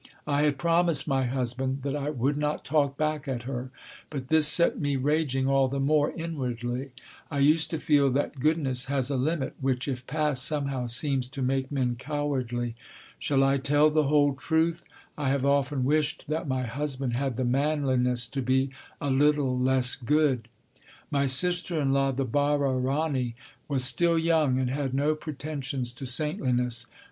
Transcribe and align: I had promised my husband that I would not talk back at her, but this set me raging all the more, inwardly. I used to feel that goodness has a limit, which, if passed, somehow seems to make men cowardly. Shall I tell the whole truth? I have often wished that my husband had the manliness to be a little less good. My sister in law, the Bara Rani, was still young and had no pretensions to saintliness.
I 0.25 0.41
had 0.41 0.57
promised 0.57 1.07
my 1.07 1.25
husband 1.25 1.83
that 1.83 1.95
I 1.95 2.09
would 2.09 2.35
not 2.35 2.65
talk 2.65 2.97
back 2.97 3.27
at 3.27 3.43
her, 3.43 3.69
but 4.09 4.29
this 4.29 4.47
set 4.47 4.79
me 4.81 4.95
raging 4.95 5.47
all 5.47 5.67
the 5.67 5.79
more, 5.79 6.11
inwardly. 6.13 6.89
I 7.29 7.37
used 7.37 7.69
to 7.69 7.77
feel 7.77 8.09
that 8.13 8.39
goodness 8.39 8.85
has 8.85 9.11
a 9.11 9.15
limit, 9.15 9.53
which, 9.61 9.87
if 9.87 10.07
passed, 10.07 10.41
somehow 10.43 10.87
seems 10.87 11.27
to 11.27 11.43
make 11.43 11.71
men 11.71 11.93
cowardly. 11.93 12.73
Shall 13.19 13.43
I 13.43 13.57
tell 13.57 13.91
the 13.91 14.05
whole 14.07 14.33
truth? 14.33 14.81
I 15.19 15.29
have 15.29 15.45
often 15.45 15.85
wished 15.85 16.25
that 16.29 16.47
my 16.47 16.63
husband 16.63 17.13
had 17.13 17.35
the 17.35 17.45
manliness 17.45 18.25
to 18.29 18.41
be 18.41 18.71
a 18.99 19.11
little 19.11 19.55
less 19.55 19.95
good. 19.95 20.47
My 21.11 21.27
sister 21.27 21.79
in 21.79 21.93
law, 21.93 22.09
the 22.11 22.25
Bara 22.25 22.71
Rani, 22.75 23.35
was 23.67 23.83
still 23.83 24.17
young 24.17 24.57
and 24.57 24.71
had 24.71 24.95
no 24.95 25.13
pretensions 25.13 25.93
to 25.93 26.07
saintliness. 26.07 26.87